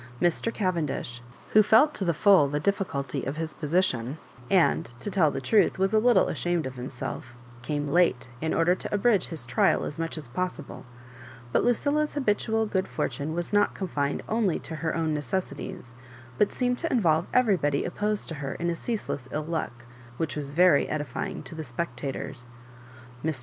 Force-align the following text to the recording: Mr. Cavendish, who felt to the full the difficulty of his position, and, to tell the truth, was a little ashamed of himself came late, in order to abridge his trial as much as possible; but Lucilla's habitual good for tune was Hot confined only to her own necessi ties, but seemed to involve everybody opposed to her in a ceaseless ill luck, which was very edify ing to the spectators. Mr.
Mr. 0.19 0.51
Cavendish, 0.51 1.21
who 1.51 1.61
felt 1.61 1.93
to 1.93 2.03
the 2.03 2.11
full 2.15 2.47
the 2.47 2.59
difficulty 2.59 3.23
of 3.23 3.37
his 3.37 3.53
position, 3.53 4.17
and, 4.49 4.89
to 4.99 5.11
tell 5.11 5.29
the 5.29 5.39
truth, 5.39 5.77
was 5.77 5.93
a 5.93 5.99
little 5.99 6.27
ashamed 6.27 6.65
of 6.65 6.73
himself 6.73 7.35
came 7.61 7.87
late, 7.87 8.27
in 8.41 8.51
order 8.51 8.73
to 8.73 8.91
abridge 8.91 9.27
his 9.27 9.45
trial 9.45 9.83
as 9.85 9.99
much 9.99 10.17
as 10.17 10.27
possible; 10.27 10.87
but 11.51 11.63
Lucilla's 11.63 12.15
habitual 12.15 12.65
good 12.65 12.87
for 12.87 13.07
tune 13.09 13.35
was 13.35 13.49
Hot 13.51 13.75
confined 13.75 14.23
only 14.27 14.57
to 14.57 14.77
her 14.77 14.95
own 14.95 15.15
necessi 15.15 15.55
ties, 15.55 15.93
but 16.39 16.51
seemed 16.51 16.79
to 16.79 16.91
involve 16.91 17.27
everybody 17.31 17.85
opposed 17.85 18.27
to 18.29 18.33
her 18.41 18.55
in 18.55 18.71
a 18.71 18.75
ceaseless 18.75 19.29
ill 19.31 19.45
luck, 19.45 19.85
which 20.17 20.35
was 20.35 20.51
very 20.51 20.89
edify 20.89 21.27
ing 21.27 21.43
to 21.43 21.53
the 21.53 21.63
spectators. 21.63 22.47
Mr. 23.23 23.39